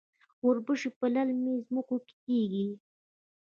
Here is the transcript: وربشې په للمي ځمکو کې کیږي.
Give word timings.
وربشې 0.45 0.89
په 0.99 1.05
للمي 1.13 1.55
ځمکو 1.67 1.95
کې 2.05 2.15
کیږي. 2.25 2.67